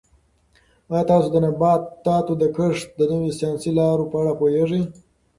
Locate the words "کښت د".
2.57-3.01